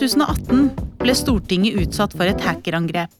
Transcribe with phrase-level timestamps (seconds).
[0.00, 0.70] 2018
[1.02, 3.12] ble Stortinget utsatt for et hackerangrep.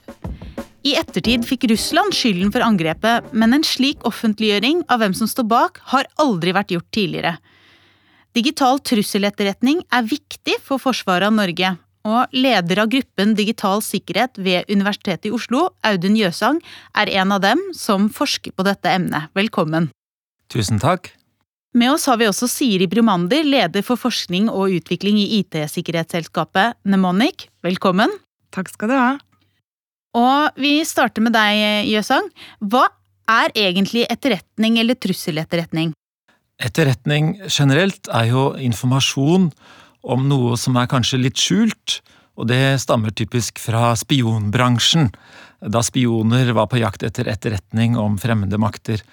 [0.81, 5.45] I ettertid fikk Russland skylden for angrepet, men en slik offentliggjøring av hvem som står
[5.51, 7.35] bak, har aldri vært gjort tidligere.
[8.33, 11.75] Digital trusseletterretning er viktig for forsvaret av Norge,
[12.09, 16.63] og leder av gruppen Digital sikkerhet ved Universitetet i Oslo, Audun Jøsang,
[16.97, 19.29] er en av dem som forsker på dette emnet.
[19.37, 19.91] Velkommen.
[20.49, 21.13] Tusen takk.
[21.71, 27.45] Med oss har vi også Siri Brumander, leder for forskning og utvikling i IT-sikkerhetsselskapet Nemonic.
[27.63, 28.11] Velkommen.
[28.51, 29.13] Takk skal du ha.
[30.19, 32.27] Og vi starter med deg, Jøsang.
[32.59, 32.89] Hva
[33.31, 35.95] er egentlig etterretning eller trusseletterretning?
[36.59, 39.53] Etterretning generelt er jo informasjon
[40.03, 42.01] om noe som er kanskje litt skjult,
[42.35, 45.13] og det stammer typisk fra spionbransjen,
[45.63, 49.05] da spioner var på jakt etter etterretning om fremmede makter.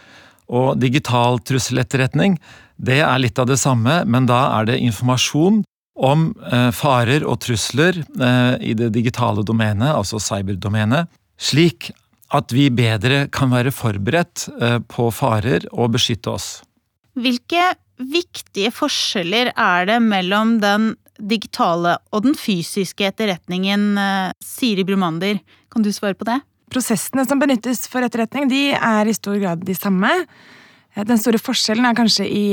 [0.47, 2.37] Og digital trusseletterretning,
[2.77, 5.63] det er litt av det samme, men da er det informasjon
[5.97, 11.91] om eh, farer og trusler eh, i det digitale domenet, altså cyberdomenet, slik
[12.35, 16.47] at vi bedre kan være forberedt eh, på farer og beskytte oss.
[17.17, 23.97] Hvilke viktige forskjeller er det mellom den digitale og den fysiske etterretningen,
[24.43, 25.39] Siri Brumander?
[25.73, 26.37] Kan du svare på det?
[26.73, 30.11] Prosessene som benyttes for etterretning, de er i stor grad de samme.
[30.95, 32.45] Eh, den store forskjellen er kanskje i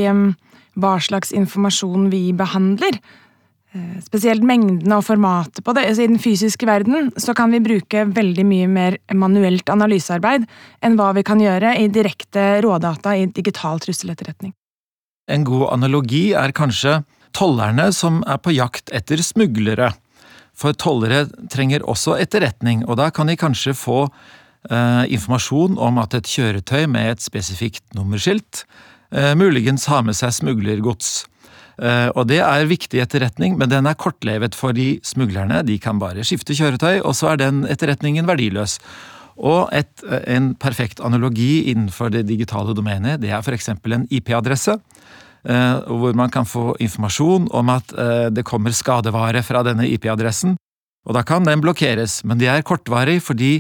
[0.75, 2.99] hva slags informasjon vi behandler.
[3.75, 5.87] Eh, spesielt mengden og formatet på det.
[5.89, 10.47] Altså, I den fysiske verden så kan vi bruke veldig mye mer manuelt analysearbeid
[10.85, 14.55] enn hva vi kan gjøre i direkte rådata i digital trusseletterretning.
[15.27, 17.01] En god analogi er kanskje
[17.35, 19.91] tollerne som er på jakt etter smuglere.
[20.55, 24.05] For tollere trenger også etterretning, og da kan de kanskje få
[24.71, 28.65] eh, informasjon om at et kjøretøy med et spesifikt nummerskilt
[29.15, 31.25] eh, muligens har med seg smuglergods.
[31.83, 35.99] Eh, og det er viktig etterretning, men den er kortlevet for de smuglerne de kan
[36.03, 38.79] bare skifte kjøretøy, og så er den etterretningen verdiløs.
[39.35, 43.69] Og et, eh, en perfekt analogi innenfor det digitale domenet, det er f.eks.
[43.69, 44.79] en IP-adresse.
[45.45, 50.57] Eh, hvor man kan få informasjon om at eh, det kommer skadevare fra denne IP-adressen.
[51.05, 53.59] Og da kan den blokkeres, men det er kortvarig fordi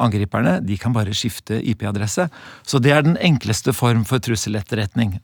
[0.00, 2.28] angriperne de kan bare skifte IP-adresse.
[2.64, 5.18] Så det er den enkleste form for trusseletterretning.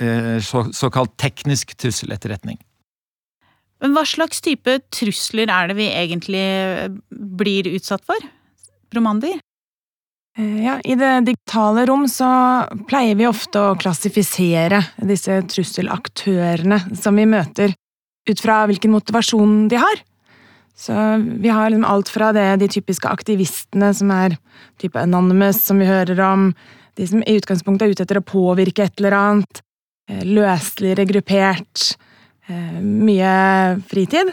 [0.00, 2.56] Eh, såkalt teknisk trusseletterretning.
[3.84, 6.46] Men hva slags type trusler er det vi egentlig
[7.12, 8.24] blir utsatt for?
[8.88, 9.36] Bromander?
[10.38, 12.28] Eh, ja, I det digitale rom så
[12.88, 17.74] pleier vi ofte å klassifisere disse trusselaktørene som vi møter,
[18.28, 20.02] ut fra hvilken motivasjon de har.
[20.78, 20.94] Så
[21.42, 24.36] vi har liksom alt fra det, de typiske aktivistene som er
[24.78, 26.52] type anonymous, som vi hører om,
[26.94, 29.62] de som i utgangspunktet er ute etter å påvirke et eller annet,
[30.06, 31.96] eh, løsligere gruppert,
[32.46, 34.30] eh, mye fritid.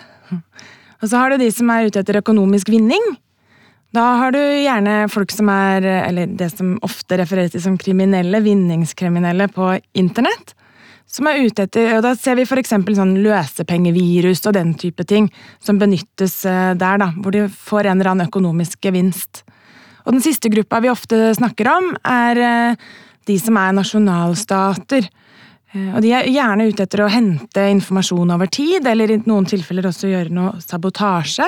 [1.01, 3.01] Og så har du de som er ute etter økonomisk vinning.
[3.95, 8.41] Da har du gjerne folk som er, eller det som ofte refereres til som kriminelle,
[8.43, 10.51] vinningskriminelle på internett.
[11.07, 12.73] Som er ute etter, og Da ser vi f.eks.
[12.73, 15.29] sånn løsepengevirus og den type ting
[15.63, 19.45] som benyttes eh, der, da, hvor de får en eller annen økonomisk gevinst.
[20.03, 22.87] Og Den siste gruppa vi ofte snakker om, er eh,
[23.29, 25.07] de som er nasjonalstater.
[25.71, 29.47] Eh, og De er gjerne ute etter å hente informasjon over tid, eller i noen
[29.47, 31.47] tilfeller også gjøre noe sabotasje.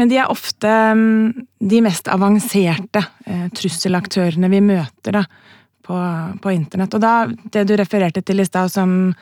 [0.00, 5.26] Men de er ofte mm, de mest avanserte eh, trusselaktørene vi møter da,
[5.84, 5.98] på,
[6.40, 6.94] på, internett.
[6.96, 9.12] Og da, det du refererte til i stad som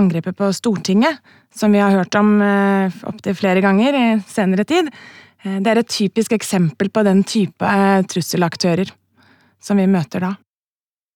[0.00, 1.20] angrepet på Stortinget,
[1.54, 4.88] som vi har hørt om eh, opptil flere ganger i senere tid,
[5.44, 8.94] eh, det er et typisk eksempel på den type eh, trusselaktører
[9.60, 10.32] som vi møter da.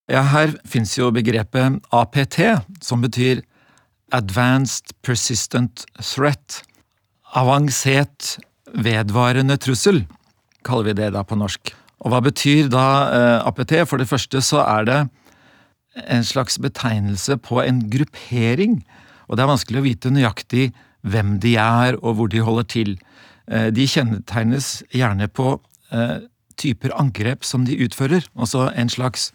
[0.09, 2.39] Ja, her fins jo begrepet APT,
[2.85, 3.41] som betyr
[4.13, 6.63] Advanced Persistent Threat.
[7.37, 8.37] Avansert
[8.75, 10.03] vedvarende trussel,
[10.67, 11.73] kaller vi det da på norsk.
[12.05, 13.75] Og hva betyr da eh, APT?
[13.89, 14.99] For det første så er det
[16.07, 18.81] en slags betegnelse på en gruppering,
[19.27, 20.71] og det er vanskelig å vite nøyaktig
[21.09, 22.97] hvem de er og hvor de holder til.
[23.51, 25.57] Eh, de kjennetegnes gjerne på
[25.95, 26.19] eh,
[26.59, 29.31] typer angrep som de utfører, altså en slags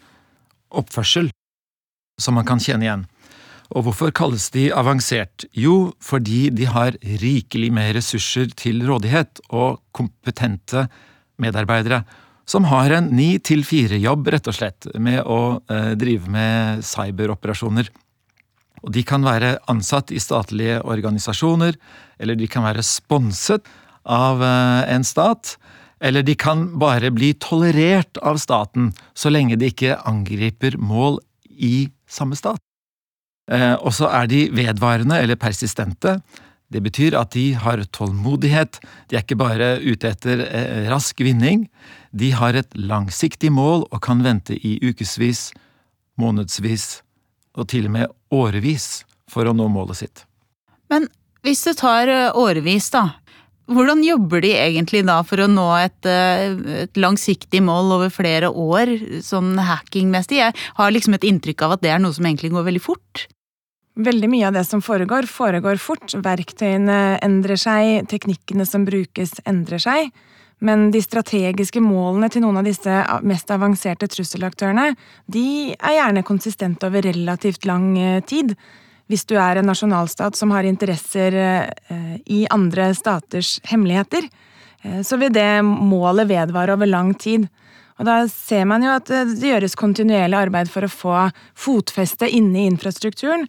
[0.74, 1.30] oppførsel
[2.20, 3.06] som man kan kjenne igjen.
[3.72, 5.46] Og hvorfor kalles de avansert?
[5.56, 10.86] Jo, fordi de har rikelig med ressurser til rådighet og kompetente
[11.40, 12.04] medarbeidere
[12.44, 17.88] som har en ni til fire-jobb, rett og slett, med å eh, drive med cyberoperasjoner.
[18.84, 21.78] Og de kan være ansatt i statlige organisasjoner,
[22.20, 23.64] eller de kan være sponset
[24.04, 25.56] av eh, en stat,
[26.04, 31.88] eller de kan bare bli tolerert av staten så lenge de ikke angriper mål i
[32.04, 32.60] samme stat.
[33.52, 36.18] Eh, og så er de vedvarende eller persistente.
[36.72, 41.68] Det betyr at de har tålmodighet, de er ikke bare ute etter eh, rask vinning.
[42.10, 45.50] De har et langsiktig mål og kan vente i ukevis,
[46.18, 47.02] månedsvis
[47.54, 50.24] og til og med årevis for å nå målet sitt.
[50.90, 51.06] Men
[51.44, 53.20] hvis det tar eh, årevis, da,
[53.70, 58.50] hvordan jobber de egentlig da for å nå et, eh, et langsiktig mål over flere
[58.50, 58.92] år,
[59.24, 60.36] sånn hackingmessig?
[60.36, 63.26] Jeg har liksom et inntrykk av at det er noe som egentlig går veldig fort.
[63.96, 66.12] Veldig mye av det som foregår, foregår fort.
[66.12, 70.10] Verktøyene endrer seg, teknikkene som brukes endrer seg.
[70.64, 74.94] Men de strategiske målene til noen av disse mest avanserte trusselaktørene,
[75.26, 78.56] de er gjerne konsistente over relativt lang eh, tid.
[79.10, 84.28] Hvis du er en nasjonalstat som har interesser eh, i andre staters hemmeligheter,
[84.82, 87.46] eh, så vil det målet vedvare over lang tid.
[88.00, 91.18] Og da ser man jo at det gjøres kontinuerlig arbeid for å få
[91.66, 93.46] fotfeste inne i infrastrukturen,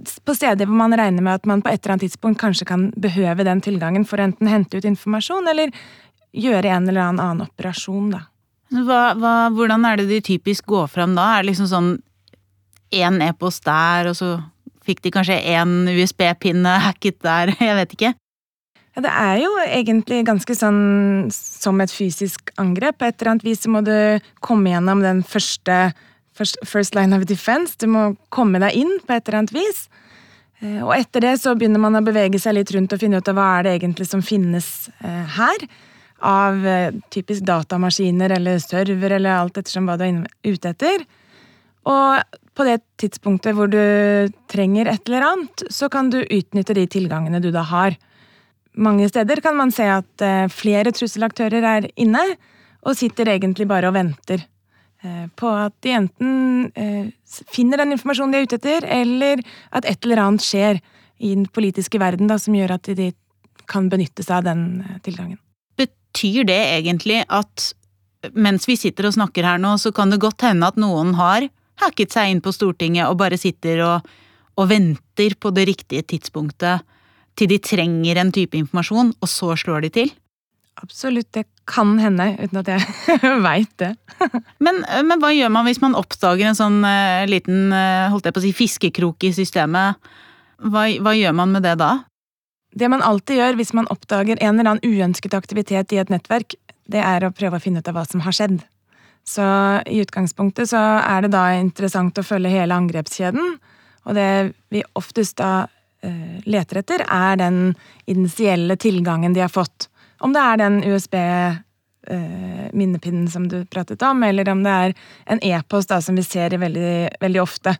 [0.00, 2.86] på steder hvor man regner med at man på et eller annet tidspunkt kanskje kan
[2.96, 5.74] behøve den tilgangen for å enten hente ut informasjon eller
[6.32, 8.22] gjøre en eller annen operasjon, da.
[8.70, 11.26] Hva, hva, hvordan er det de typisk går fram da?
[11.34, 11.90] Er det liksom sånn
[12.94, 14.36] én e-post der, og så
[14.90, 18.12] fikk de kanskje én USB-pinne hacket der, jeg vet ikke?
[18.96, 22.98] Ja, det er jo egentlig ganske sånn som et fysisk angrep.
[22.98, 23.94] På et eller annet vis må du
[24.42, 25.92] komme gjennom den første
[26.40, 27.76] first line of defense.
[27.78, 29.84] Du må komme deg inn på et eller annet vis.
[30.60, 33.30] Eh, og etter det så begynner man å bevege seg litt rundt og finne ut
[33.30, 35.66] av hva er det egentlig som finnes eh, her.
[36.26, 40.20] Av eh, typisk datamaskiner eller server eller alt ettersom hva du er
[40.50, 41.06] ute etter.
[41.88, 43.80] Og på det tidspunktet hvor du
[44.52, 47.96] trenger et eller annet, så kan du utnytte de tilgangene du da har.
[48.76, 52.22] Mange steder kan man se at flere trusselaktører er inne,
[52.86, 54.44] og sitter egentlig bare og venter
[55.00, 56.32] Eh, på at de enten
[56.76, 57.08] eh,
[57.48, 59.40] finner den informasjonen de er ute etter, eller
[59.72, 60.80] at et eller annet skjer
[61.16, 63.06] i den politiske verden da, som gjør at de
[63.70, 65.38] kan benytte seg av den eh, tilgangen.
[65.80, 67.70] Betyr det egentlig at
[68.36, 71.48] mens vi sitter og snakker her nå, så kan det godt hende at noen har
[71.80, 74.08] hacket seg inn på Stortinget og bare sitter og,
[74.60, 76.86] og venter på det riktige tidspunktet
[77.38, 80.10] til de trenger en type informasjon, og så slår de til?
[80.80, 82.84] Absolutt, det kan hende, uten at jeg
[83.46, 83.92] veit det.
[84.64, 88.36] men, men, hva gjør man hvis man oppdager en sånn uh, liten uh, holdt jeg
[88.36, 90.00] på å si, fiskekrok i systemet?
[90.60, 91.92] Hva, hva, gjør man med det da?
[92.76, 96.56] Det man alltid gjør hvis man oppdager en eller annen uønsket aktivitet i et nettverk,
[96.90, 98.60] det er å prøve å finne ut av hva som har skjedd.
[99.26, 99.42] Så
[99.86, 103.58] i utgangspunktet så er det da interessant å følge hele angrepskjeden,
[104.08, 107.74] og det vi oftest da uh, leter etter, er den
[108.10, 109.90] initielle tilgangen de har fått.
[110.20, 114.94] Om det er den USB-minnepinnen eh, som du pratet om, eller om det er
[115.32, 117.70] en e-post som vi ser veldig, veldig, ofte.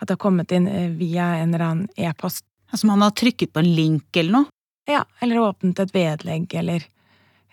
[0.00, 2.44] At det har kommet inn eh, via en eller annen e-post.
[2.70, 4.44] Altså man har trykket på en link eller noe?
[4.88, 6.80] Ja, eller åpnet et vedlegg, eller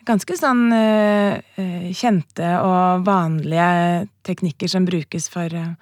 [0.07, 1.35] Ganske sånn uh,
[1.91, 5.73] kjente og vanlige teknikker som brukes for uh,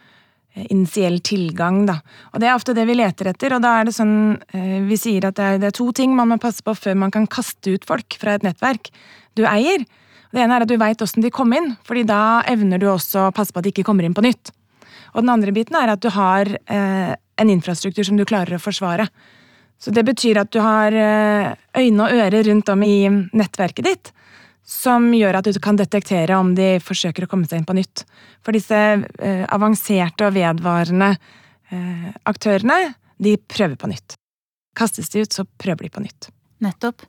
[0.56, 2.00] initiell tilgang, da.
[2.34, 4.16] Og det er ofte det vi leter etter, og da er det sånn
[4.56, 7.28] eh, Vi sier at det er, to ting man må passe på før man kan
[7.28, 8.90] kaste ut folk fra et nettverk
[9.36, 9.84] du eier.
[10.32, 13.28] Det ene er at du veit åssen de kom inn, fordi da evner du også
[13.28, 14.52] å passe på at de ikke kommer inn på nytt.
[15.16, 18.64] Og den andre biten er at du har eh, en infrastruktur som du klarer å
[18.64, 19.08] forsvare.
[19.80, 24.12] Så det betyr at du har eh, øyne og ører rundt om i nettverket ditt,
[24.66, 28.04] som gjør at du kan detektere om de forsøker å komme seg inn på nytt.
[28.46, 34.18] For disse eh, avanserte og vedvarende eh, aktørene, de prøver på nytt.
[34.76, 36.32] Kastes de ut, så prøver de på nytt.
[36.66, 37.06] Nettopp.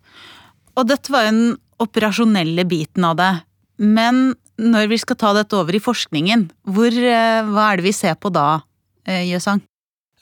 [0.77, 3.33] Og dette var jo den operasjonelle biten av det.
[3.81, 7.97] Men når vi skal ta dette over i forskningen, hvor, eh, hva er det vi
[7.97, 8.61] ser på da,
[9.09, 9.65] eh, Jøsang?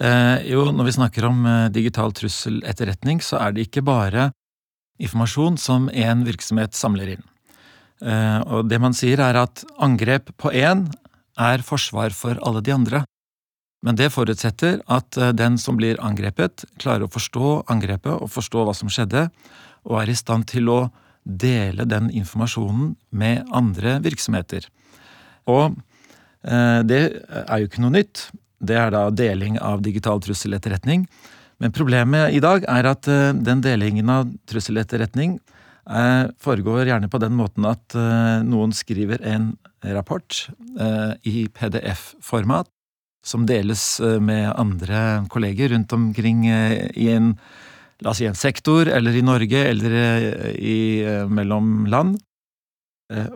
[0.01, 4.33] Eh, jo, når vi snakker om eh, digital trusseletterretning, så er det ikke bare
[5.05, 7.25] informasjon som en virksomhet samler inn.
[8.05, 10.89] Eh, og det man sier er at angrep på én
[11.41, 13.05] er forsvar for alle de andre.
[13.85, 18.65] Men det forutsetter at eh, den som blir angrepet, klarer å forstå angrepet og forstå
[18.67, 19.29] hva som skjedde,
[19.85, 20.81] og er i stand til å
[21.25, 24.67] dele den informasjonen med andre virksomheter.
[25.49, 25.77] Og
[26.45, 27.03] eh, det
[27.45, 28.29] er jo ikke noe nytt.
[28.65, 31.05] Det er da deling av digital trusseletterretning.
[31.63, 35.37] Men problemet i dag er at eh, den delingen av trusseletterretning
[35.89, 40.47] eh, foregår gjerne på den måten at eh, noen skriver en rapport
[41.29, 42.71] i PDF-format
[43.25, 47.35] som deles med andre kolleger rundt omkring i en
[48.03, 49.93] La oss si en sektor, eller i Norge, eller
[50.59, 52.17] i, mellom land.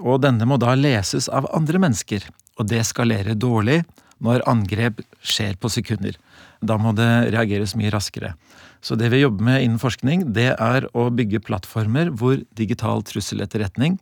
[0.03, 2.27] Og denne må da leses av andre mennesker,
[2.59, 3.79] og det skalerer dårlig
[4.25, 6.19] når angrep skjer på sekunder.
[6.61, 8.35] Da må det reageres mye raskere.
[8.83, 13.99] Så det vi jobber med innen forskning, det er å bygge plattformer hvor digital trusseletterretning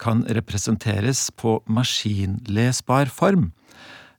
[0.00, 3.50] kan representeres på maskinlesbar form.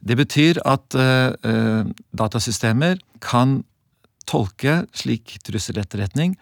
[0.02, 1.86] Det betyr at uh,
[2.18, 3.62] datasystemer kan
[4.30, 6.36] tolke slik trusseletterretning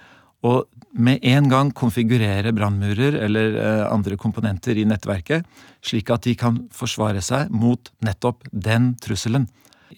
[0.48, 5.46] og med en gang konfigurere brannmurer eller uh, andre komponenter i nettverket,
[5.86, 9.48] slik at de kan forsvare seg mot nettopp den trusselen.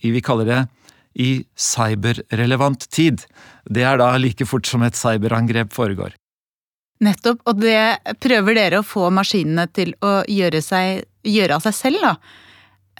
[0.02, 0.62] Vi kaller det
[1.14, 3.26] i cyberrelevant tid.
[3.66, 6.16] Det er da like fort som et cyberangrep foregår.
[7.02, 11.78] Nettopp, og det prøver dere å få maskinene til å gjøre, seg, gjøre av seg
[11.78, 12.16] selv, da.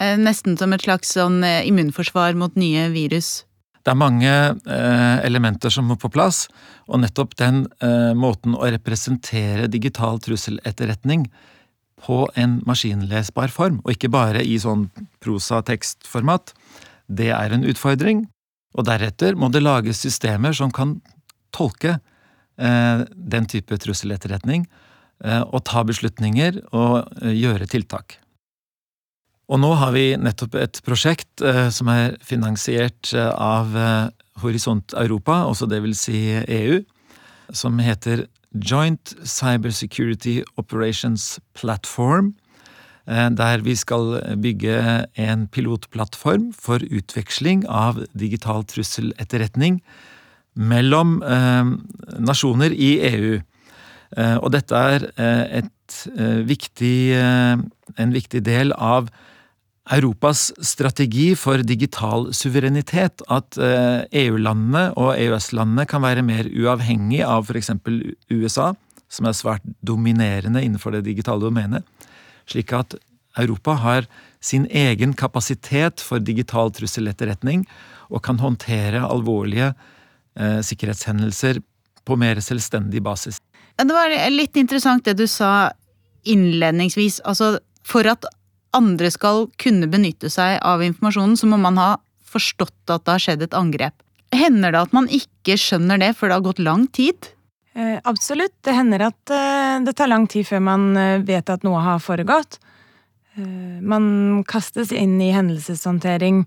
[0.02, 3.44] Eh, nesten som et slags sånn eh, immunforsvar mot nye virus.
[3.82, 6.44] Det er mange eh, elementer som må på plass,
[6.86, 11.28] og nettopp den eh, måten å representere digital trusseletterretning
[12.02, 14.88] på en maskinlesbar form, og ikke bare i sånn
[15.22, 16.54] prosa-tekstformat,
[17.12, 18.24] det er en utfordring,
[18.72, 20.96] og deretter må det lages systemer som kan
[21.52, 24.66] tolke eh, den type trusseletterretning,
[25.24, 28.16] eh, og ta beslutninger og eh, gjøre tiltak.
[29.52, 34.08] Og nå har vi nettopp et prosjekt eh, som er finansiert eh, av eh,
[34.40, 36.80] Horisont Europa, også det vil si EU,
[37.52, 42.32] som heter Joint Cybersecurity Operations Platform.
[43.10, 49.80] Eh, der vi skal bygge en pilotplattform for utveksling av digital trusseletterretning
[50.54, 51.72] mellom eh,
[52.22, 53.40] nasjoner i EU.
[54.16, 55.70] Eh, og dette er et
[56.48, 59.10] viktig, en viktig del av
[59.92, 63.20] Europas strategi for digital suverenitet.
[63.28, 67.74] At EU-landene og EØS-landene kan være mer uavhengig av f.eks.
[68.32, 68.70] USA,
[69.12, 71.84] som er svært dominerende innenfor det digitale domenet
[72.50, 72.96] slik at
[73.38, 74.08] Europa har
[74.44, 77.64] sin egen kapasitet for digital trusseletterretning
[78.10, 81.62] og kan håndtere alvorlige eh, sikkerhetshendelser
[82.04, 83.38] på mer selvstendig basis.
[83.78, 85.72] Det var litt interessant det du sa
[86.28, 87.22] innledningsvis.
[87.24, 87.56] Altså,
[87.86, 88.26] for at
[88.76, 91.90] andre skal kunne benytte seg av informasjonen, så må man ha
[92.32, 93.94] forstått at det har skjedd et angrep.
[94.32, 97.32] Hender det at man ikke skjønner det før det har gått lang tid?
[97.74, 98.54] Eh, absolutt.
[98.60, 102.02] Det hender at eh, det tar lang tid før man eh, vet at noe har
[102.04, 102.60] foregått.
[103.32, 106.42] Man kastes inn i hendelseshåndtering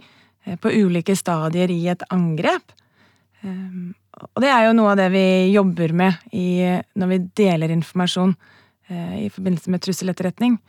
[0.61, 2.75] på ulike stadier i et angrep.
[3.41, 6.61] Og det er jo noe av det vi jobber med i,
[6.93, 8.35] når vi deler informasjon
[9.17, 10.59] i forbindelse med trusseletterretning.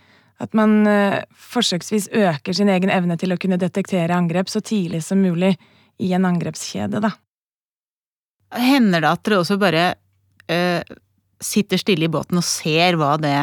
[0.40, 0.88] At man
[1.36, 5.52] forsøksvis øker sin egen evne til å kunne detektere angrep så tidlig som mulig
[6.00, 7.12] i en angrepskjede, da.
[8.56, 9.84] Hender det at dere også bare
[11.42, 13.38] sitter stille i båten og ser hva det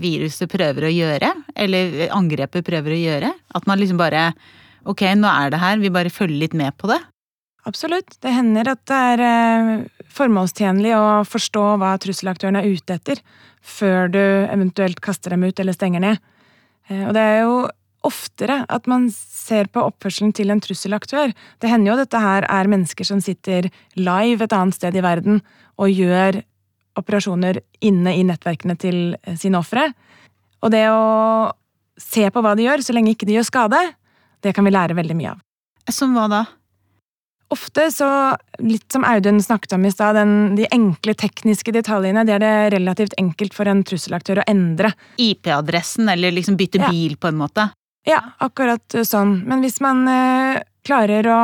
[0.00, 3.32] viruset prøver å gjøre, eller angrepet prøver å gjøre.
[3.56, 4.30] At man liksom bare
[4.86, 7.00] Ok, nå er det her, vi bare følger litt med på det.
[7.66, 8.12] Absolutt.
[8.22, 13.22] Det hender at det er uh, formålstjenlig å forstå hva trusselaktøren er ute etter,
[13.58, 16.22] før du eventuelt kaster dem ut eller stenger ned.
[16.86, 17.56] Uh, og det er jo
[18.06, 21.34] oftere at man ser på oppførselen til en trusselaktør.
[21.60, 25.04] Det hender jo at dette her er mennesker som sitter live et annet sted i
[25.04, 25.40] verden
[25.76, 26.40] og gjør
[26.96, 29.00] operasjoner inne i nettverkene til
[29.36, 29.90] sine ofre.
[30.64, 31.52] Og det å
[32.00, 33.80] se på hva de gjør, så lenge ikke de gjør skade,
[34.44, 35.42] det kan vi lære veldig mye av.
[35.92, 36.46] Som hva da?
[37.54, 38.08] Ofte så,
[38.58, 40.18] litt som Audun snakket om i stad,
[40.58, 44.90] de enkle tekniske detaljene, det er det relativt enkelt for en trusselaktør å endre.
[45.22, 46.90] IP-adressen, eller liksom bytte ja.
[46.90, 47.68] bil, på en måte?
[48.06, 49.40] Ja, akkurat sånn.
[49.48, 51.42] Men hvis man eh, klarer å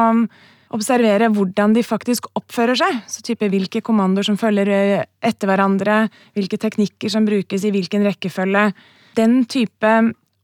[0.72, 3.02] observere hvordan de faktisk oppfører seg.
[3.10, 8.06] Så type hvilke kommandoer som følger eh, etter hverandre, hvilke teknikker som brukes i hvilken
[8.08, 8.70] rekkefølge.
[9.18, 9.92] Den type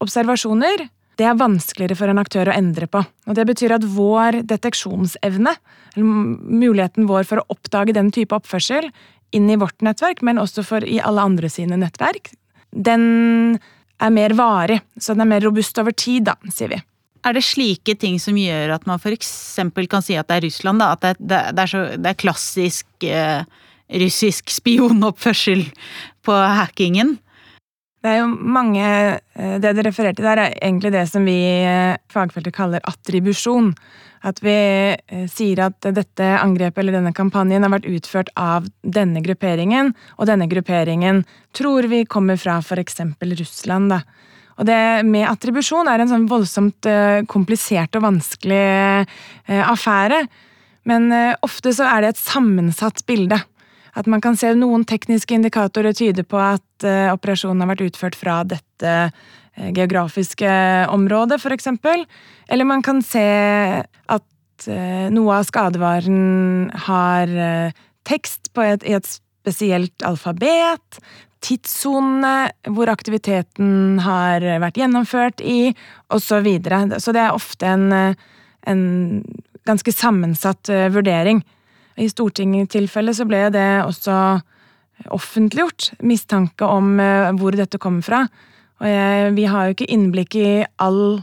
[0.05, 3.01] observasjoner det er vanskeligere for en aktør å endre på.
[3.27, 5.55] Og Det betyr at vår deteksjonsevne,
[5.99, 8.87] muligheten vår for å oppdage den type oppførsel
[9.35, 12.31] inn i vårt nettverk, men også for i alle andre sine nettverk,
[12.71, 13.59] den
[13.99, 14.81] er mer varig.
[15.01, 16.81] Så den er mer robust over tid, da, sier vi.
[17.27, 19.31] Er det slike ting som gjør at man f.eks.
[19.91, 20.83] kan si at det er Russland?
[20.83, 23.43] da, At det, det, det, er, så, det er, klassisk eh,
[24.03, 25.67] russisk spionoppførsel
[26.27, 27.17] på hackingen?
[27.99, 31.39] Det er jo mange eh, Det det refererer til der, er egentlig det som vi
[31.67, 33.73] eh, fagfeltet kaller attribusjon.
[34.27, 39.23] At vi eh, sier at dette angrepet eller denne kampanjen har vært utført av denne
[39.25, 41.25] grupperingen, og denne grupperingen
[41.59, 43.03] tror vi kommer fra f.eks.
[43.19, 43.95] Russland.
[43.95, 44.03] da.
[44.59, 46.87] Og det med attribusjon er en sånn voldsomt
[47.31, 49.07] komplisert og vanskelig
[49.47, 50.25] affære.
[50.91, 51.13] Men
[51.47, 53.39] ofte så er det et sammensatt bilde.
[53.99, 58.41] At man kan se noen tekniske indikatorer tyder på at operasjonen har vært utført fra
[58.47, 58.95] dette
[59.75, 60.51] geografiske
[60.95, 62.05] området, eksempel.
[62.47, 63.25] Eller man kan se
[63.83, 64.69] at
[65.15, 67.35] noe av skadevaren har
[68.07, 69.11] tekst et, i et
[69.49, 71.01] spesielt alfabet,
[71.45, 75.71] Tidssonene hvor aktiviteten har vært gjennomført i,
[76.11, 76.25] osv.
[76.29, 76.81] Så, videre.
[76.99, 78.17] så det er ofte en,
[78.67, 78.83] en
[79.69, 81.45] ganske sammensatt eh, vurdering.
[81.99, 84.15] I Stortinget-tilfellet så ble det også
[85.15, 88.23] offentliggjort mistanke om eh, hvor dette kommer fra.
[88.79, 90.49] Og jeg, vi har jo ikke innblikk i
[90.83, 91.21] all,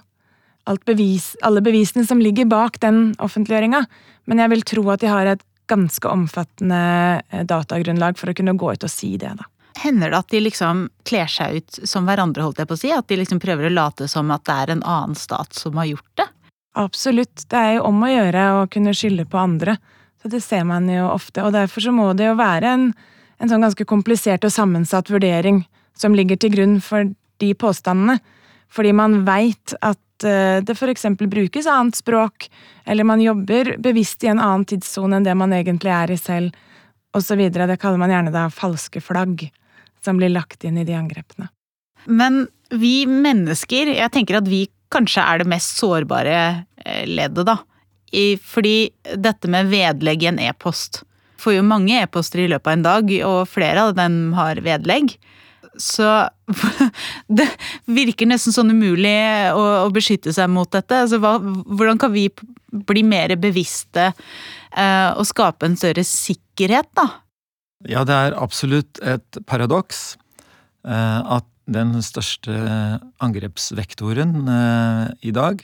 [0.88, 3.86] bevis, alle bevisene som ligger bak den offentliggjøringa,
[4.28, 6.80] men jeg vil tro at de har et ganske omfattende
[7.30, 9.34] eh, datagrunnlag for å kunne gå ut og si det.
[9.40, 9.48] da.
[9.82, 12.94] Hender det at de liksom kler seg ut som hverandre, holdt jeg på å si?
[12.96, 15.90] At de liksom prøver å late som at det er en annen stat som har
[15.90, 16.30] gjort det?
[16.76, 17.46] Absolutt.
[17.52, 19.78] Det er jo om å gjøre å kunne skylde på andre.
[20.26, 21.44] Det ser man jo ofte.
[21.46, 22.88] Og derfor så må det jo være en,
[23.38, 25.64] en sånn ganske komplisert og sammensatt vurdering
[25.98, 27.12] som ligger til grunn for
[27.44, 28.18] de påstandene.
[28.74, 32.50] Fordi man veit at eh, det eksempel brukes annet språk,
[32.86, 36.56] eller man jobber bevisst i en annen tidssone enn det man egentlig er i selv,
[37.16, 37.40] osv.
[37.48, 39.48] Det kaller man gjerne da falske flagg
[40.04, 41.48] som blir lagt inn i de angrepene.
[42.06, 46.36] Men vi mennesker, jeg tenker at vi kanskje er det mest sårbare
[46.84, 47.60] eh, leddet, da.
[48.42, 48.78] Fordi
[49.20, 51.04] dette med vedlegg i en e-post
[51.46, 55.12] Får jo mange e-poster i løpet av en dag, og flere av dem har vedlegg.
[55.78, 56.08] Så
[57.38, 57.48] det
[57.86, 59.18] virker nesten sånn umulig
[59.52, 61.04] å, å beskytte seg mot dette.
[61.06, 62.30] Altså, hva, hvordan kan vi
[62.88, 67.10] bli mer bevisste eh, og skape en større sikkerhet, da?
[67.86, 70.16] Ja, det er absolutt et paradoks
[70.88, 72.54] eh, at den største
[73.24, 75.62] angrepsvektoren eh, i dag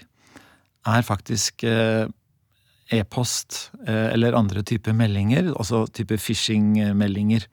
[0.89, 2.09] er faktisk eh,
[2.91, 7.45] e-post eller andre typer meldinger, altså type phishing-meldinger.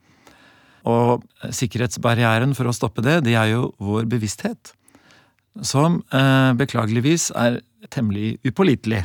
[0.88, 1.22] Og
[1.54, 4.72] sikkerhetsbarrieren for å stoppe det, det er jo vår bevissthet.
[5.62, 6.00] Som
[6.58, 7.60] beklageligvis er
[7.94, 9.04] temmelig upålitelig.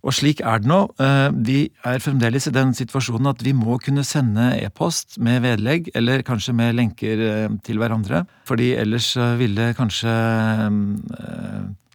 [0.00, 0.80] Og slik er det nå.
[1.00, 5.90] Eh, vi er fremdeles i den situasjonen at vi må kunne sende e-post med vedlegg,
[5.96, 8.24] eller kanskje med lenker eh, til hverandre.
[8.48, 10.14] Fordi ellers eh, ville kanskje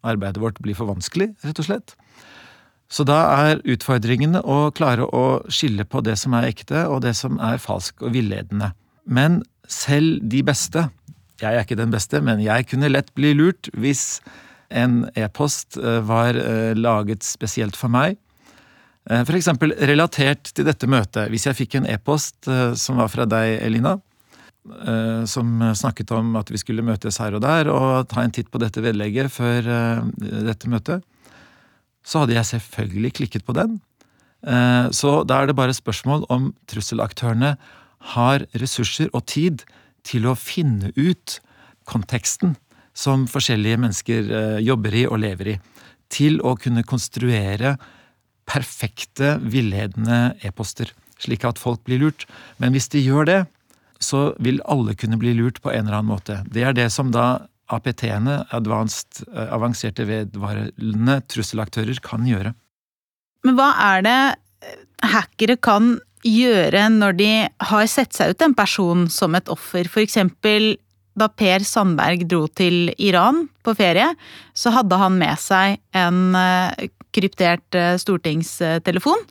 [0.05, 1.95] arbeidet vårt bli for vanskelig, rett og slett.
[2.91, 3.17] Så da
[3.49, 7.61] er utfordringene å klare å skille på det som er ekte, og det som er
[7.61, 8.71] falsk og villedende.
[9.05, 10.87] Men selv de beste,
[11.41, 14.21] jeg er ikke den beste, men jeg kunne lett bli lurt hvis
[14.69, 18.19] en e-post eh, var eh, laget spesielt for meg.
[19.05, 19.27] F.eks.
[19.27, 21.29] for eksempel relatert til dette møtet.
[21.29, 22.47] Hvis jeg fikk en e-post
[22.81, 23.99] som var fra deg, Elina,
[25.29, 28.57] som snakket om at vi skulle møtes her og der og ta en titt på
[28.57, 29.69] dette vedlegget før
[30.17, 31.05] dette møtet,
[32.05, 33.79] så hadde jeg selvfølgelig klikket på den.
[34.93, 37.55] Så da er det bare spørsmål om trusselaktørene
[38.13, 39.63] har ressurser og tid
[40.05, 41.39] til å finne ut
[41.89, 42.53] konteksten
[42.95, 45.57] som forskjellige mennesker eh, jobber i og lever i,
[46.13, 47.75] til å kunne konstruere
[48.47, 52.27] perfekte, villedende e-poster, slik at folk blir lurt.
[52.61, 53.41] Men hvis de gjør det,
[53.99, 56.39] så vil alle kunne bli lurt på en eller annen måte.
[56.51, 62.53] Det er det som da APT-ene, eh, avanserte vedvarende trusselaktører, kan gjøre.
[63.45, 64.19] Men hva er det
[64.65, 64.77] eh,
[65.13, 67.31] hackere kan gjøre når de
[67.69, 69.89] har sett seg ut en person som et offer?
[69.89, 70.75] For eksempel
[71.15, 74.09] da Per Sandberg dro til Iran på ferie,
[74.53, 79.21] så hadde han med seg en eh, kryptert stortingstelefon.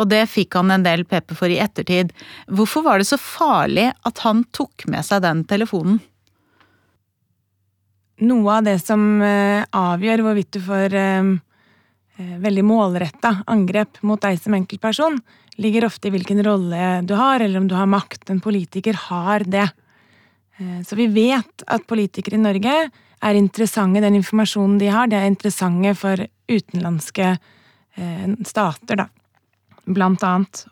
[0.00, 2.12] Og det fikk han en del pepper for i ettertid.
[2.52, 6.00] Hvorfor var det så farlig at han tok med seg den telefonen?
[8.22, 10.94] Noe av det som eh, avgjør hvorvidt du får
[12.22, 15.16] veldig målretta angrep mot deg som enkeltperson,
[15.60, 18.30] ligger ofte i hvilken rolle du har, eller om du har makt.
[18.30, 19.68] En politiker har det.
[20.58, 22.76] Eh, så vi vet at politikere i Norge
[23.22, 29.08] er interessante, den informasjonen de har, det er interessante for utenlandske eh, stater, da.
[29.82, 30.66] Blant annet.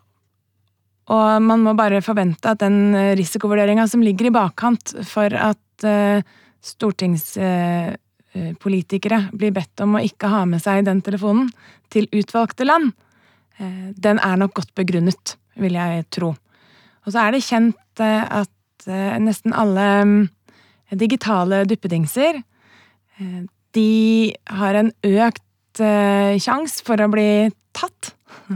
[1.11, 6.23] Og man må bare forvente at den risikovurderinga som ligger i bakkant for at eh,
[6.61, 11.47] stortingspolitikere blir bedt om å ikke ha med seg den telefonen
[11.91, 12.87] til utvalgte land,
[13.61, 15.25] den er nok godt begrunnet,
[15.59, 16.29] vil jeg tro.
[17.05, 18.51] Og så er det kjent at
[18.87, 20.21] Eh, nesten alle mm,
[20.97, 22.39] digitale duppedingser
[23.19, 23.41] eh,
[23.75, 28.13] de har en økt eh, sjanse for å bli tatt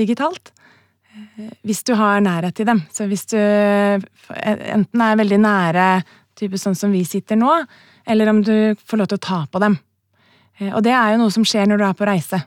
[0.00, 0.54] digitalt
[1.66, 2.78] hvis du har nærhet til dem.
[2.94, 5.86] Så hvis du enten er veldig nære,
[6.38, 7.50] type sånn som vi sitter nå,
[8.08, 9.78] eller om du får lov til å ta på dem.
[10.72, 12.40] Og det er jo noe som skjer når du er på reise.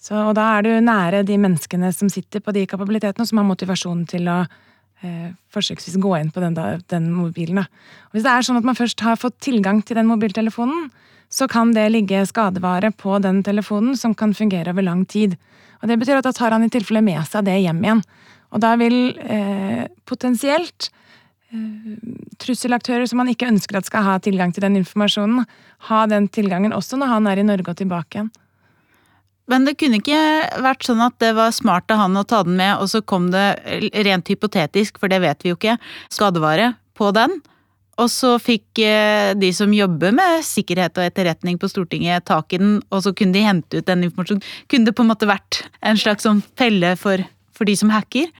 [0.00, 3.40] Så, og da er du nære de menneskene som sitter på de kapabilitetene, og som
[3.42, 7.66] har motivasjon til å eh, forsøksvis gå inn på den, da, den mobilen.
[8.14, 10.88] Hvis det er sånn at man først har fått tilgang til den mobiltelefonen,
[11.30, 15.36] så kan det ligge skadevare på den telefonen som kan fungere over lang tid.
[15.82, 18.02] Og Det betyr at da tar han i tilfelle med seg det hjem igjen.
[18.50, 20.96] Og da vil eh, potensielt eh,
[22.40, 25.46] trusselaktører som man ikke ønsker at skal ha tilgang til den informasjonen,
[25.90, 28.30] ha den tilgangen også når han er i Norge og tilbake igjen.
[29.50, 30.20] Men det kunne ikke
[30.62, 33.32] vært sånn at det var smart av han å ta den med, og så kom
[33.32, 33.58] det,
[34.06, 35.74] rent hypotetisk, for det vet vi jo ikke,
[36.12, 37.40] skadevare på den.
[38.00, 42.60] Og så fikk eh, de som jobber med sikkerhet og etterretning på Stortinget tak i
[42.62, 44.46] den, og så kunne de hente ut den informasjonen.
[44.70, 48.30] Kunne det på en måte vært en slags sånn felle for, for de som hacker?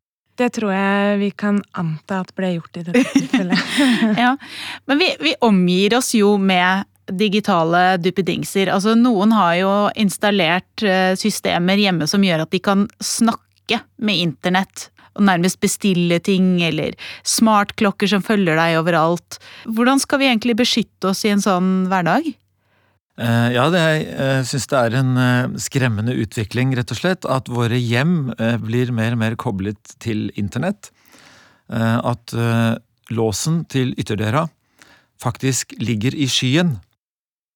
[0.41, 3.65] Det tror jeg vi kan anta at ble gjort i dette tilfellet.
[4.23, 4.37] ja,
[4.89, 8.71] Men vi, vi omgir oss jo med digitale duppedingser.
[8.73, 14.23] Altså, noen har jo installert eh, systemer hjemme som gjør at de kan snakke med
[14.23, 14.89] internett.
[15.19, 16.95] Og nærmest bestille ting, eller
[17.27, 19.41] smartklokker som følger deg overalt.
[19.67, 22.31] Hvordan skal vi egentlig beskytte oss i en sånn hverdag?
[23.19, 27.27] Eh, ja, det, jeg syns det er en eh, skremmende utvikling, rett og slett.
[27.27, 28.31] At våre hjem
[28.63, 30.93] blir mer og mer koblet til internett.
[31.71, 32.33] At
[33.15, 34.49] låsen til ytterdøra
[35.23, 36.79] faktisk ligger i skyen.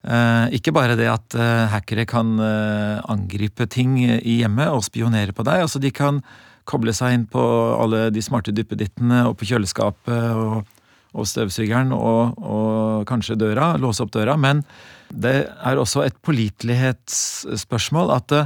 [0.04, 5.32] Eh, ikke bare det at eh, hackere kan eh, angripe ting i hjemmet og spionere
[5.32, 5.64] på deg.
[5.64, 6.20] altså De kan
[6.68, 7.40] koble seg inn på
[7.80, 10.68] alle de smarte duppedittene og på kjøleskapet og,
[11.14, 14.34] og støvsugeren og, og, kanskje døra, låse opp døra.
[14.40, 14.64] Men
[15.08, 18.36] det er også et pålitelighetsspørsmål at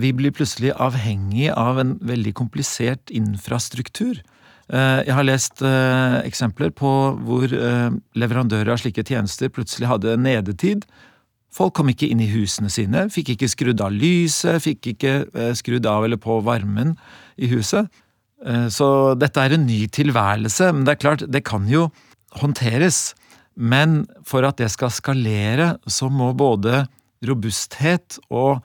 [0.00, 4.22] vi blir plutselig avhengig av en veldig komplisert infrastruktur.
[4.68, 6.90] Eh, jeg har lest eh, eksempler på
[7.24, 7.88] hvor eh,
[8.20, 10.84] leverandører av slike tjenester plutselig hadde nedetid.
[11.54, 15.14] Folk kom ikke inn i husene sine, fikk ikke skrudd av lyset, fikk ikke
[15.56, 16.92] skrudd av eller på varmen
[17.40, 17.88] i huset.
[18.70, 18.86] Så
[19.18, 21.88] dette er en ny tilværelse, men det er klart, det kan jo
[22.38, 23.16] håndteres.
[23.58, 26.84] Men for at det skal skalere, så må både
[27.26, 28.60] robusthet og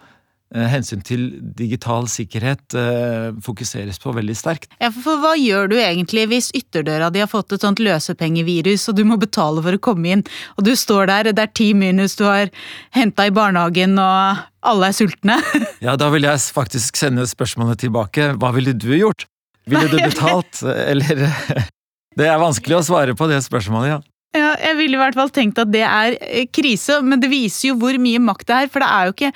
[0.53, 1.21] Eh, hensyn til
[1.57, 4.69] digital sikkerhet eh, fokuseres på veldig sterkt.
[4.77, 8.99] Ja, for Hva gjør du egentlig hvis ytterdøra di har fått et sånt løsepengevirus, og
[8.99, 12.19] du må betale for å komme inn, og du står der, det er ti minus
[12.19, 12.53] du har
[12.93, 15.41] henta i barnehagen, og alle er sultne?
[15.87, 18.35] ja, da vil jeg faktisk sende spørsmålet tilbake.
[18.37, 19.25] Hva ville du gjort?
[19.69, 21.27] Ville du betalt, eller
[22.17, 24.01] Det er vanskelig å svare på det spørsmålet, ja.
[24.33, 27.67] Ja, jeg ville i hvert fall tenkt at det er eh, krise, men det viser
[27.67, 28.71] jo hvor mye makt det er.
[28.73, 29.29] For det er jo ikke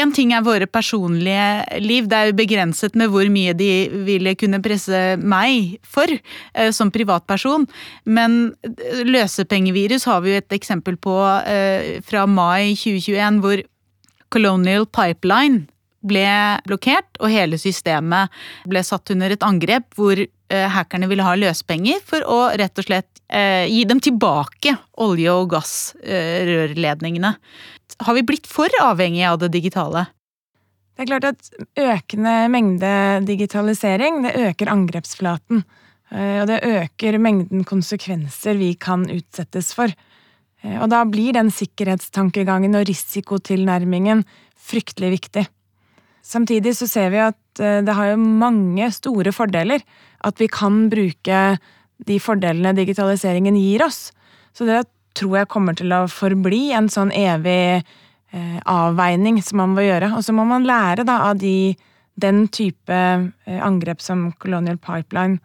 [0.00, 3.70] En ting er våre personlige liv, det er jo begrenset med hvor mye de
[4.08, 7.68] ville kunne presse meg for eh, som privatperson.
[8.08, 11.18] Men eh, løsepengevirus har vi jo et eksempel på
[12.08, 13.60] fra mai 2021, hvor
[14.32, 15.66] Colonial Pipeline
[16.06, 16.28] ble
[16.66, 18.30] blokkert, og hele systemet
[18.68, 23.18] ble satt under et angrep hvor hackerne ville ha løspenger for å rett og slett
[23.28, 27.34] eh, gi dem tilbake olje- og gassrørledningene.
[28.04, 30.06] Har vi blitt for avhengige av det digitale?
[30.98, 32.92] Det er klart at økende mengde
[33.26, 35.62] digitalisering, det øker angrepsflaten.
[36.10, 39.92] Eh, og det øker mengden konsekvenser vi kan utsettes for.
[40.62, 44.24] Eh, og da blir den sikkerhetstankegangen og risikotilnærmingen
[44.68, 45.46] fryktelig viktig.
[46.24, 49.84] Samtidig så ser vi at eh, det har jo mange store fordeler
[50.26, 51.42] at vi kan bruke
[52.08, 54.10] de fordelene digitaliseringen gir oss.
[54.54, 54.84] Så det
[55.18, 60.12] tror jeg kommer til å forbli en sånn evig eh, avveining som man må gjøre.
[60.18, 61.72] Og så må man lære da av de,
[62.20, 65.40] den type eh, angrep som Colonial Pipeline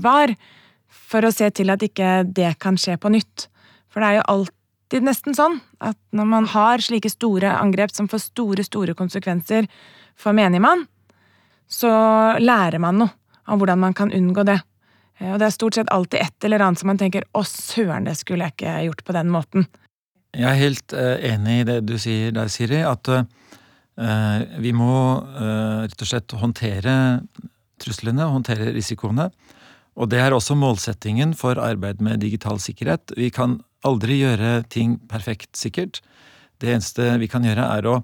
[0.00, 0.30] var,
[0.88, 3.48] for å se til at ikke det kan skje på nytt.
[3.92, 4.22] For det er jo
[4.88, 9.66] alltid nesten sånn at når man har slike store angrep som får store, store konsekvenser
[10.16, 10.86] for menigmann,
[11.68, 11.90] så
[12.40, 13.12] lærer man noe
[13.48, 14.60] om hvordan man kan unngå det.
[15.20, 18.04] Eh, og det er stort sett alltid et eller annet som man tenker 'å søren,
[18.04, 19.66] det skulle jeg ikke gjort på den måten'.
[20.32, 23.24] Jeg er helt uh, enig i det du sier der, Siri, at uh,
[24.60, 27.20] vi må uh, rett og slett håndtere
[27.80, 29.30] truslene, håndtere risikoene.
[29.96, 33.12] Og det er også målsettingen for arbeid med digital sikkerhet.
[33.16, 36.00] Vi kan aldri gjøre ting perfekt sikkert.
[36.58, 38.00] Det eneste vi kan gjøre, er å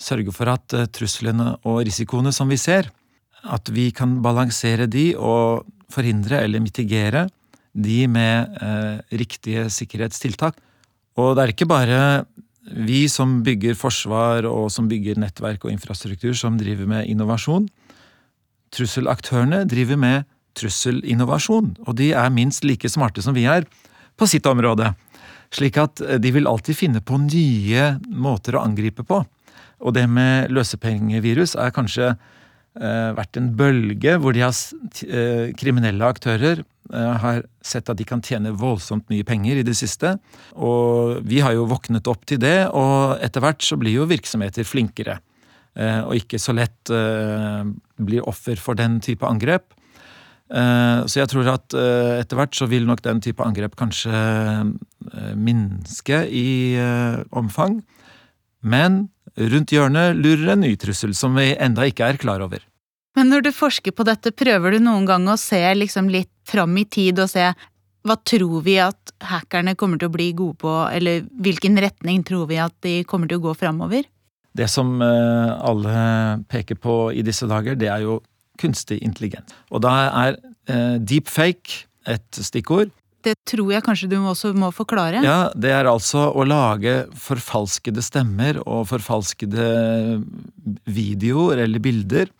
[0.00, 2.88] sørge for at truslene og risikoene som vi ser,
[3.44, 7.26] at vi kan balansere de og forhindre eller mitigere
[7.72, 10.56] de med eh, riktige sikkerhetstiltak.
[11.20, 12.00] Og det er ikke bare
[12.70, 17.68] vi som bygger forsvar og som bygger nettverk og infrastruktur som driver med innovasjon.
[18.74, 20.28] Trusselaktørene driver med
[20.58, 23.66] trusselinnovasjon, og de er minst like smarte som vi er
[24.18, 24.92] på sitt område.
[25.54, 29.24] Slik at eh, de vil alltid finne på nye måter å angripe på.
[29.80, 34.56] Og det med løsepengevirus er kanskje eh, vært en bølge hvor de har,
[35.06, 39.76] eh, kriminelle aktører eh, har sett at de kan tjene voldsomt mye penger i det
[39.78, 40.16] siste.
[40.56, 44.68] Og vi har jo våknet opp til det, og etter hvert så blir jo virksomheter
[44.68, 45.20] flinkere.
[45.80, 49.70] Og ikke så lett blir offer for den type angrep.
[50.50, 54.10] Så jeg tror at etter hvert så vil nok den type angrep kanskje
[55.38, 56.74] minske i
[57.30, 57.76] omfang.
[58.60, 59.04] Men
[59.38, 62.64] rundt hjørnet lurer en ny trussel som vi enda ikke er klar over.
[63.18, 66.76] Men når du forsker på dette, prøver du noen gang å se liksom litt fram
[66.78, 67.48] i tid og se
[68.06, 72.46] hva tror vi at hackerne kommer til å bli gode på, eller hvilken retning tror
[72.48, 74.06] vi at de kommer til å gå framover?
[74.56, 78.18] Det som eh, alle peker på i disse dager, det er jo
[78.60, 79.52] kunstig intelligens.
[79.70, 79.94] Og da
[80.26, 82.92] er eh, deepfake et stikkord.
[83.20, 85.20] Det tror jeg kanskje du også må forklare?
[85.24, 89.66] Ja, det er altså å lage forfalskede stemmer og forfalskede
[90.88, 92.30] videoer eller bilder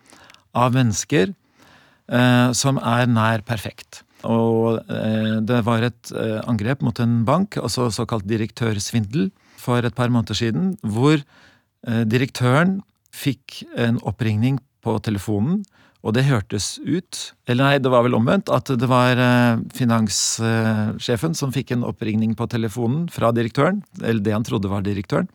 [0.57, 4.01] av mennesker eh, som er nær perfekt.
[4.27, 9.29] Og eh, det var et eh, angrep mot en bank, altså såkalt direktørsvindel,
[9.61, 12.79] for et par måneder siden, hvor eh, direktøren
[13.13, 15.61] fikk en oppringning på telefonen
[16.01, 21.37] og det hørtes ut, eller nei, det var vel omvendt, at det var eh, finanssjefen
[21.37, 25.29] som fikk en oppringning på telefonen fra direktøren, eller det han trodde var direktøren.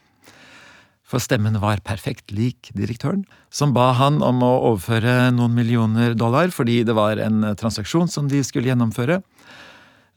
[1.06, 3.22] For stemmen var perfekt lik direktøren,
[3.54, 8.26] som ba han om å overføre noen millioner dollar fordi det var en transaksjon som
[8.30, 9.20] de skulle gjennomføre.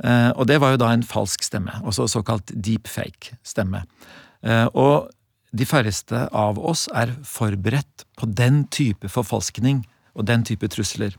[0.02, 3.84] Eh, og det var jo da en falsk stemme, også såkalt deepfake-stemme.
[4.42, 5.12] Eh, og
[5.54, 9.84] de færreste av oss er forberedt på den type forfalskning
[10.16, 11.16] og den type trusler.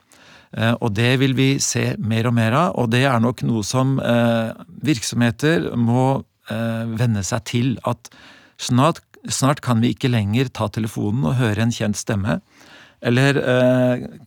[0.56, 3.62] Eh, og det vil vi se mer og mer av, og det er nok noe
[3.66, 4.50] som eh,
[4.86, 7.72] virksomheter må eh, venne seg til.
[7.86, 8.10] At
[8.58, 12.40] snart, snart kan vi ikke lenger ta telefonen og høre en kjent stemme.
[13.00, 13.38] Eller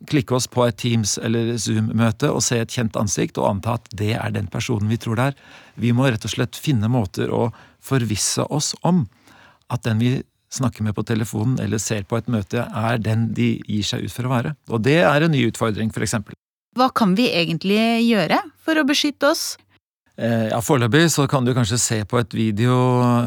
[0.10, 3.92] klikke oss på et Teams- eller Zoom-møte og se et kjent ansikt og anta at
[3.94, 5.36] det er den personen vi tror det er.
[5.78, 7.52] Vi må rett og slett finne måter å
[7.86, 9.04] forvisse oss om
[9.70, 10.16] at den vi
[10.54, 14.14] snakker med på telefonen eller ser på et møte, er den de gir seg ut
[14.14, 14.56] for å være.
[14.70, 16.38] Og det er en ny utfordring, for eksempel.
[16.78, 19.44] Hva kan vi egentlig gjøre for å beskytte oss?
[20.14, 22.76] Eh, ja, Foreløpig så kan du kanskje se på et, video,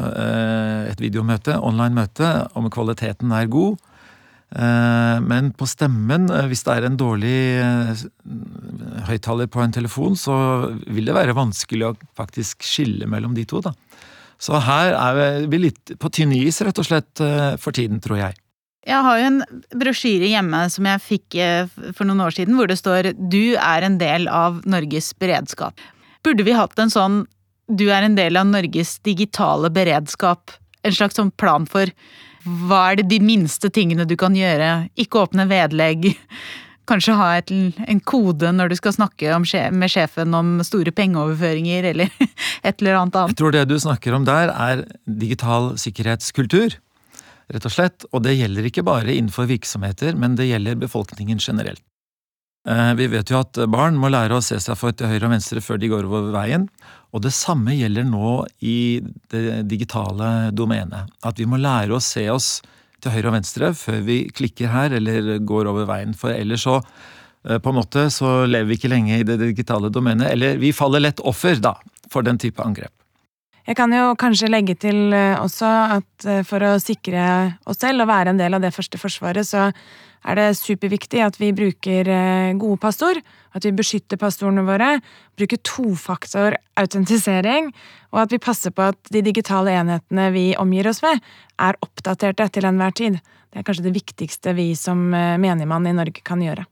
[0.07, 3.75] eh, et videomøte, online møte, om kvaliteten er god.
[4.55, 7.39] Eh, men på stemmen, hvis det er en dårlig
[9.09, 10.37] høyttaler på en telefon, så
[10.87, 13.75] vil det være vanskelig å faktisk skille mellom de to, da.
[14.41, 18.21] Så her er vi litt på tynn is, rett og slett, eh, for tiden, tror
[18.21, 18.37] jeg.
[18.87, 19.39] Jeg har jo en
[19.75, 23.83] brosjyre hjemme som jeg fikk eh, for noen år siden, hvor det står 'Du er
[23.83, 25.81] en del av Norges beredskap'.
[26.23, 27.25] Burde vi hatt en sånn
[27.67, 30.55] 'Du er en del av Norges digitale beredskap'?
[30.85, 31.87] En slags sånn plan for
[32.47, 34.89] hva er det de minste tingene du kan gjøre?
[34.95, 36.15] Ikke åpne vedlegg
[36.89, 41.91] kanskje ha et, en kode når du skal snakke sjef, med sjefen om store pengeoverføringer,
[41.91, 42.11] eller
[42.67, 43.35] et eller annet annet.
[43.35, 46.79] Jeg tror det du snakker om der, er digital sikkerhetskultur.
[47.47, 48.07] Rett og slett.
[48.11, 51.83] Og det gjelder ikke bare innenfor virksomheter, men det gjelder befolkningen generelt.
[52.67, 55.35] Eh, vi vet jo at barn må lære å se seg for til høyre og
[55.37, 56.67] venstre før de går over veien.
[57.15, 58.99] Og det samme gjelder nå i
[59.31, 61.13] det digitale domenet.
[61.23, 62.57] At vi må lære å se oss
[63.03, 66.15] til høyre og venstre før vi klikker her eller går over veien.
[66.17, 69.91] For ellers så eh, på en måte så lever vi ikke lenge i det digitale
[69.93, 70.31] domenet.
[70.33, 71.75] Eller vi faller lett offer, da,
[72.11, 72.93] for den type angrep.
[73.67, 77.23] Jeg kan jo kanskje legge til eh, også at eh, for å sikre
[77.67, 79.67] oss selv og være en del av det første forsvaret, så
[80.25, 82.09] er det superviktig at vi bruker
[82.59, 83.21] gode passord,
[83.57, 84.99] at vi beskytter passordene våre,
[85.37, 87.71] bruker tofaktor-autentisering,
[88.13, 91.15] og at vi passer på at de digitale enhetene vi omgir oss med,
[91.61, 93.13] er oppdaterte til enhver tid.
[93.51, 96.63] Det er kanskje det viktigste vi som eh, menigmann i Norge kan gjøre.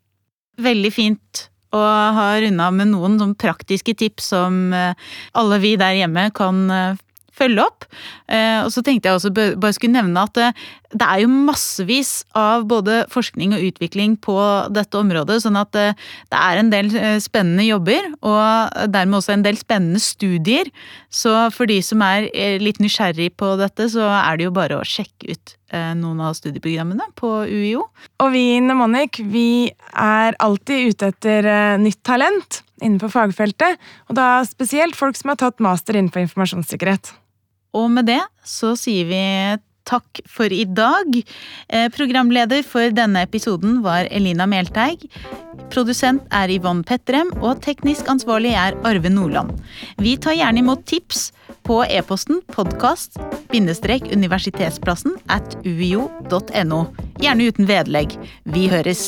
[0.62, 1.32] Veldig fint
[1.76, 1.80] å
[2.16, 4.94] ha runda med noen praktiske tips som eh,
[5.36, 6.96] alle vi der hjemme kan eh,
[7.36, 7.86] følge opp.
[8.32, 10.52] Eh, og så tenkte jeg også bare skulle nevne at det,
[10.96, 14.38] eh, er jo massevis av både forskning og utvikling på
[14.74, 15.90] dette området, sånn at det,
[16.32, 20.70] eh, er en del spennende jobber, og dermed også en del spennende studier.
[21.12, 24.86] Så for de som er litt nysgjerrig på dette, så er det jo bare å
[24.86, 25.56] sjekke ut
[25.96, 27.90] noen av studieprogrammene på UiO.
[28.22, 33.78] Og vi i Nemonic vi er alltid ute etter nytt talent innenfor fagfeltet,
[34.10, 37.14] og da spesielt folk som har tatt master innenfor informasjonssikkerhet.
[37.76, 39.24] Og med det så sier vi
[39.86, 41.24] takk for i dag.
[41.70, 45.10] Eh, programleder for denne episoden var Elina Melteig.
[45.74, 49.52] Produsent er Yvonne Petrem, og teknisk ansvarlig er Arve Nordland.
[50.02, 51.32] Vi tar gjerne imot tips
[51.66, 56.82] på e-posten podkast-universitetsplassen at uio.no.
[57.22, 58.10] gjerne uten vedlegg.
[58.54, 59.02] Vi høres!